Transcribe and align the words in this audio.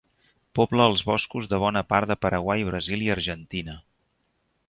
Pobla 0.59 0.87
els 0.91 1.03
boscos 1.09 1.49
de 1.51 1.59
bona 1.65 1.83
part 1.93 2.11
de 2.13 2.17
Paraguai, 2.25 2.65
Brasil 2.71 3.05
i 3.09 3.13
Argentina. 3.17 3.77